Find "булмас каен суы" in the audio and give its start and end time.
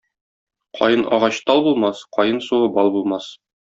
1.67-2.71